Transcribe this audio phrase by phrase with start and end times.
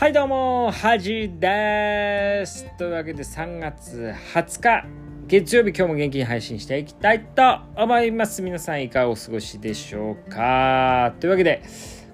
[0.00, 2.64] はいどうも、はじです。
[2.78, 4.86] というわけで3月20日、
[5.26, 8.40] 月曜日今日も元気に配信していきたいと思います。
[8.40, 11.62] 皆さんいかがお過ごしでしょうかというわけで、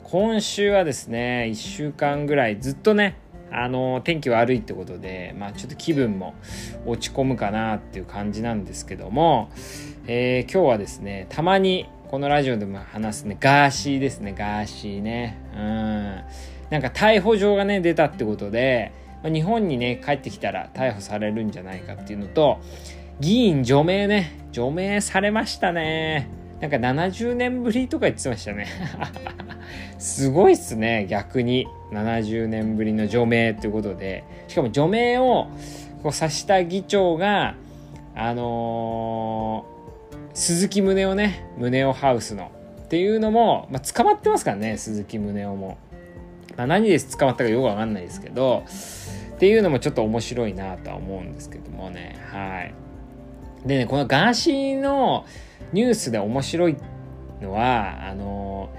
[0.03, 3.19] 今週はですね、1週間ぐらいずっとね、
[3.53, 6.35] あの天気悪いってことで、まあ、ちょっと気分も
[6.87, 9.49] 落ち込むかなっていう感じなんですけども、
[10.09, 22.61] えー、今日はですねたまにこのラジオでも話すねガーシーですねガーシーねうんなんか逮捕状がね出たってことで、まあ、日本にね帰ってきたら逮捕されるんじゃないかっていうのと
[23.21, 26.29] 議員除名ね除名されましたね。
[26.61, 28.67] なんか70年ぶりとか言ってましたね。
[29.99, 31.67] すごいっすね逆に。
[31.93, 34.25] 70年ぶりの除名ということで。
[34.49, 35.49] しかも除名を
[36.03, 37.55] こうさした議長が
[38.15, 42.51] あのー、鈴木宗男ね宗男ハウスの。
[42.85, 45.77] っていうのも、まあ、捕まってますからね鈴木宗男も。
[46.57, 48.65] まあ、何で捕まったかよくわかんないですけど
[49.35, 52.75] っていうのもちょっと面白いなとは思うんですけどもねはい。
[53.67, 55.27] でねこのガーシーの
[55.73, 56.77] ニュースで面白い
[57.41, 58.71] のはあの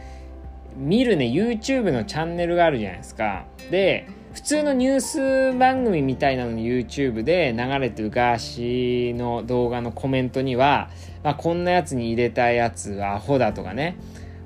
[0.75, 3.45] 見るね YouTube のチャンネルがあるじゃないですか。
[3.69, 10.91] で普通のニュース番組みたいなのに YouTube で流れてるガーシーの動画のコメントには、
[11.23, 13.97] まあ、こんなやつに入れたやつはアホだとかね。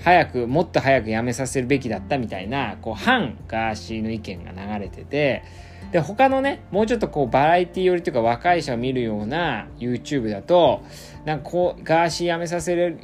[0.04, 5.44] 早くもっと早く辞めさせるべきだったみたいなこう反ガーシーの意見が流れてて
[5.92, 10.82] で他のねもうちょっとこうバラエティ寄りというか若い人が見るような YouTube だと
[11.26, 13.00] なんかこうガーシー辞めさせる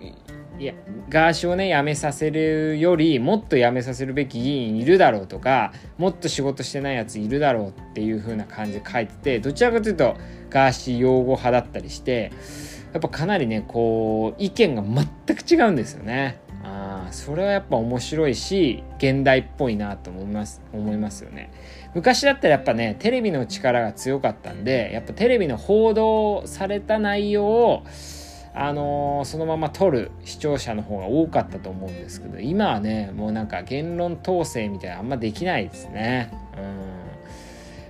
[0.59, 0.73] いや
[1.09, 10.15] ガーシーをね辞めさせるよりもっと辞めさせるべき議員いるだろうとかもっと仕事してないやついるだろうっていう風な感じで書いててどちらかというと
[10.49, 12.31] ガーシー擁護派だったりして
[12.93, 16.46] やっぱかなりねこう意見が全く違うんですよね。
[17.07, 21.51] あそれはやっぱ面白いし現代っぽいなと思います思いますよね。
[21.93, 27.83] 昔だったらやっぱねテレビの力が強かったんでやっぱテレビの報道された内容を
[28.53, 36.31] あのー、そのまま撮る視聴者の方が多かったと思うんですけど今はねもうなんか言論統制みたいなあんまできないですね。
[36.57, 36.97] うん。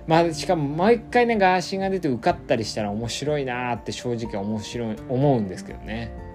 [0.06, 6.27] まあしかも毎回ねガーシーが出て受かったりしたら面白いなって正直面白い思うんですけどね。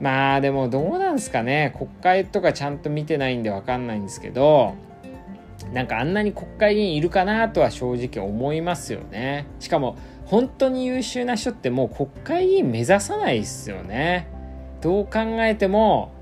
[0.00, 1.74] まあでもどうなんすかね。
[1.76, 4.74] 国会とかちゃんと見てないんで分かんないんですけど
[5.72, 9.46] なんかあんなに国会議員いるかなとは正直思いますよね。
[9.58, 14.28] しかも本当に優秀な人ってもう国会議員目指さないっすよね。
[14.80, 16.12] どう考えても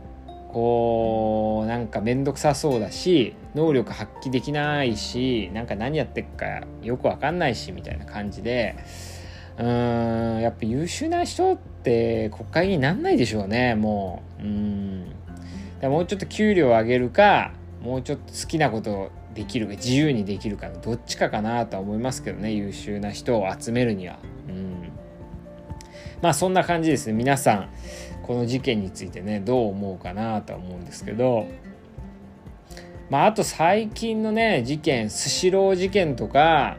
[0.53, 8.75] こうなんか面倒くさそうだし能力発揮できないしなんか何やってっかよく分かんないしみたいな感じで
[9.58, 14.43] うーんやっぱ優秀な人って国会議員なんないでしょうねもう。
[14.43, 15.13] うん。
[15.83, 17.53] もうちょっと給料を上げるか
[17.83, 24.19] もうちょっと好きなことできるか自由にできるかどっちかかなとは思いますけどね優秀な人を集めるには。
[24.49, 24.91] うん。
[26.23, 27.13] まあそんな感じですね。
[27.13, 27.69] 皆さん
[28.23, 31.47] この事件についてねどう思うかなとは思うんですけど。
[33.09, 36.77] まああと最近のね事件スシロー事件とか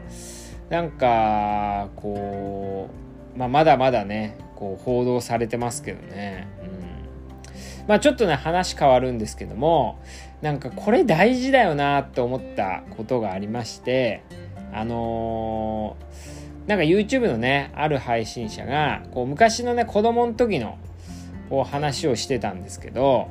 [0.68, 3.07] なんかこう、
[3.38, 10.00] まあ、まだまだねこう報道されてますけどね、うん、まあちょっとね話変わるんですけども
[10.42, 14.24] なんかこれ大事だよなって思ったことがありまして
[14.72, 20.76] あのー、なんか YouTube のねある配信者がこう昔のね子供の時の
[21.48, 23.28] こう話をしてたんですけど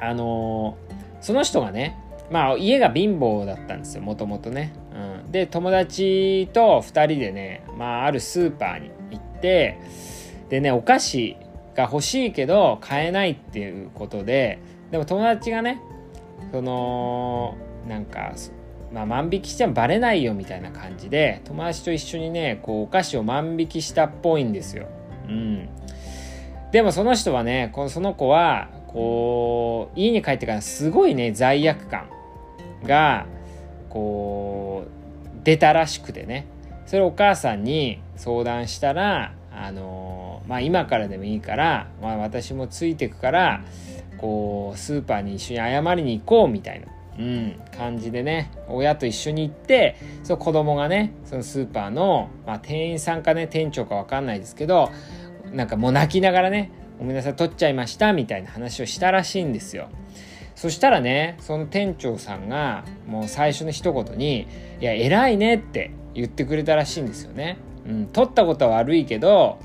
[0.00, 1.98] あのー、その人がね
[2.30, 4.74] まあ家が貧乏だったんですよもともとね、
[5.30, 9.78] で友達と2人でね、まあ、あるスーパーに行って
[10.48, 11.36] でねお菓子
[11.74, 14.58] が欲しいけど買えないっていうことで
[14.90, 15.80] でも友達がね
[16.50, 17.56] その
[17.86, 18.32] なんか、
[18.92, 24.88] まあ、万引きしちゃバレないよみたいな感じで友達と一緒にねこうお菓子を万引きしたっぽいんですよ。
[25.28, 25.68] うん、
[26.72, 32.08] でもその人はねこのその子はこう家に帰ってからすごいね罪悪感
[32.84, 33.26] が
[33.90, 34.97] こう
[35.48, 36.44] 出たらしくてね。
[36.84, 43.64] それをお母さんに相談したらあのまあ今からでもいいから、まあ、私もついてくから
[44.18, 48.50] こうスーパーに一緒に謝りに行こうみたいな、うん、感じでね。
[48.68, 54.90] 親と一緒に行ってその子供がねそのスーパーの、まあ、店員さんかね店長か分かんないですけど
[55.50, 59.88] なんかもう泣きながらねごめんなさい取っちゃいましたみたいな話をしたらしいんですよ。
[60.58, 64.48] そしたらねその店長さんがもう最初の一言に
[64.82, 67.58] 「いや偉いね」って言ってくれたらしいんですよね。
[67.86, 69.60] うん、取ったことは悪いけど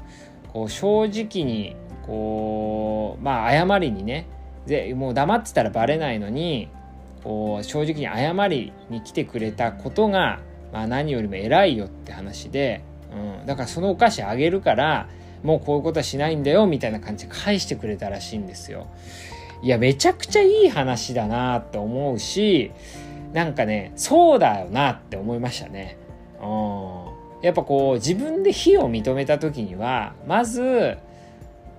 [0.53, 1.75] こう正直に
[2.05, 4.27] こうまあ謝りにね
[4.67, 6.69] でもう黙ってたらバレないのに
[7.23, 10.41] こう正直に謝りに来てくれたことが、
[10.71, 12.83] まあ、何よりも偉いよって話で、
[13.39, 15.09] うん、だからそのお菓子あげるから
[15.41, 18.85] もうこういうことはしないんだよみたいな感じで返してくれたらしいんですよ。
[19.63, 22.71] いやめちゃくちゃいい話だなって思うし
[23.31, 25.97] なんかねそうだよなって思いましたね。
[26.41, 30.97] うん、やっぱこう自分で非を認めた時にはまず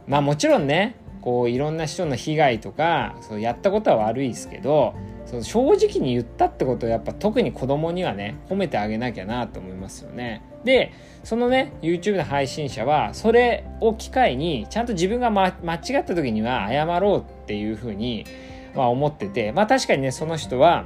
[0.07, 4.95] まあもちろんねこういろんな人の被害とかそうやったことは悪いですけど
[5.27, 10.43] その正直に言ったってことをやっぱ特に子供にはね褒めてあげなきゃなと思いますよね。
[10.65, 18.27] でそのね YouTube の配信者はそれを機会にちゃんと自分が、ま、間違った時には謝ろうっていうふうに、
[18.75, 20.85] まあ、思っててまあ確かにねその人は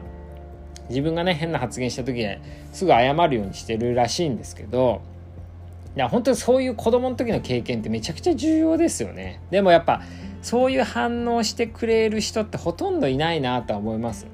[0.88, 2.38] 自分がね変な発言した時に
[2.72, 5.02] すぐ謝るようにしてるらしいんですけど
[5.96, 9.40] いや本当にそういう子供の時の経験ってめちゃくちゃ重要ですよね。
[9.50, 10.02] でもやっぱ
[10.42, 14.26] そういう反応してくれる人ってほとんどいないなとは思います。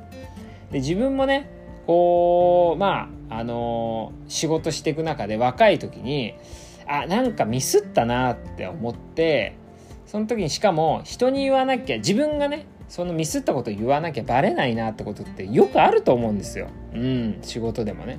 [0.70, 1.49] で自分もね
[1.86, 6.34] こうまああの、仕事していく中で若い時に
[6.86, 9.56] あなんかミスったなって思って
[10.06, 16.69] その時にしかも人に言わなきゃ自分がねそのミスったこと言わなきゃバレないなってことってよくあると思うんですよ。
[16.94, 18.19] うん、仕事でもね。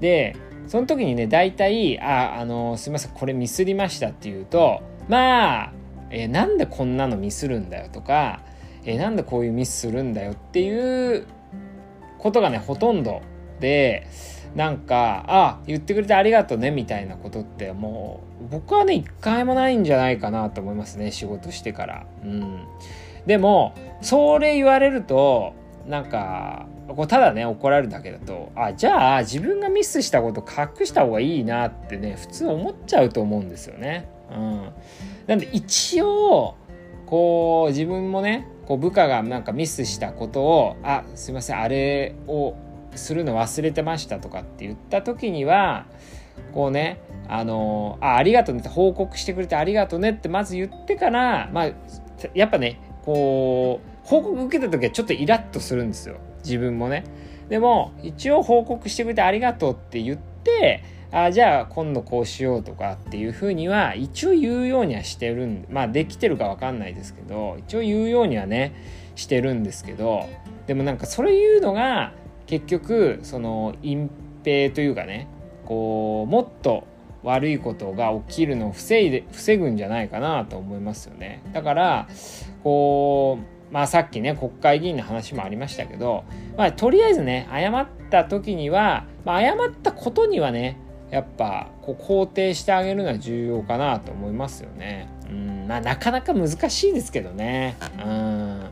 [0.00, 0.36] で、
[0.68, 5.72] その時にね、大体、あ、あの、すいません、これミスりましたって言うと、まあ、
[6.10, 8.40] えー、なんでこんなのミスるんだよとか、
[8.84, 11.26] えー、なんでこういうミスするんだよっていう
[12.20, 13.22] ことがね、ほとんど
[13.60, 14.06] で、
[14.54, 22.06] なんか、あ、言ってくれてありがとうねみたいなことってもう、僕はね、一回もないんじゃないかなと思いますね、仕事してから。
[22.24, 22.66] うん。
[23.26, 25.54] でもそれ言われると
[25.86, 34.08] なんかこうただね怒られるだけだとあじゃあ自分がミスしたこと隠した方がいいなってね普通思っちゃうと思うんですよね。
[34.30, 34.70] うん、
[35.26, 36.56] なんで一応
[37.06, 42.54] こう自分もねこう部下がなんかミスしたことを「あすいませんあれを
[42.94, 45.86] するの忘れてました」とかって言った時には
[46.54, 51.70] こうねあのあありがとうねって報告してくれてありがとうねってまず言ってからまあ
[52.32, 56.18] やっぱねこう報告受けた時はちょっとイラッとするんですよ。
[56.44, 57.02] 自分もね。
[57.48, 68.74] でも一応報告してくれてありがとうって言ってあじゃあ今度こうしようとかっていうふうには一応言うようにはしてるんまあできてるか分かんないですけど一応言うようにはね
[69.16, 70.28] してるんですけど
[70.66, 72.12] でもなんかそれ言うのが
[72.46, 74.10] 結局その隠
[74.44, 75.26] 蔽というかね
[75.66, 76.86] こうもっと
[77.22, 81.42] 悪いことが起きるのを防いで防ぐんじゃないかなと思いますよね。
[81.52, 82.08] だから
[82.62, 83.38] こ
[83.70, 86.24] うまあさっきね国会議員の話もありましたけど、
[86.56, 90.78] まあ、とりあえずね謝った時には、まあ、謝ったことにはね
[91.10, 95.08] やっぱこう肯定してあげるのは重要かなと思いますよね。
[95.28, 97.76] うんまあなかなか難しいですけどね。
[98.04, 98.64] うん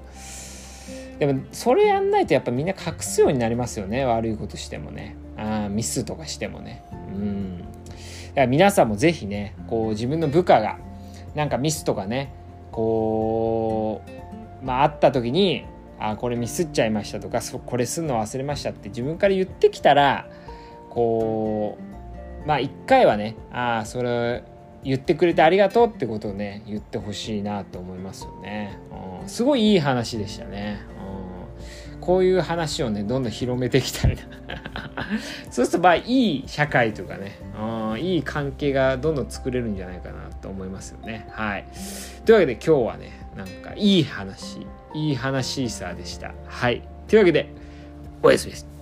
[1.18, 6.84] でもそれやんないとやっぱみんな隠すようになりますよね悪いことしてもねあミスとかしてもね。
[7.12, 7.68] うん
[8.38, 10.78] から皆さんもぜひねこう自分の部下が
[11.34, 12.32] なんかミスとかね
[12.70, 14.02] こ
[14.62, 15.64] うまああった時に
[15.98, 20.28] あこれミスっちゃいましたとかこれすんの忘れましたって自分から言ってきたら
[20.90, 21.97] こう
[22.48, 24.42] まあ一回はねああそれ
[24.82, 28.78] 言ってくれてありがとうってことをね言ってほしいなと思いますよね、
[29.20, 30.80] うん、すごいいい話でしたね、
[31.92, 34.22] うん、こういう話をねどんどん広めていきたいな
[35.52, 41.28] そうするとまあいい社会とかね、うん、いい関係がどんどん作れるんじゃないかなと思いますよね。
[41.32, 41.66] はい。
[42.24, 46.32] というわけで今日はね、なんかいい話、いい話ーサーでした。
[46.46, 46.82] はい。
[47.08, 47.52] というわけで、
[48.22, 48.77] おやすみです。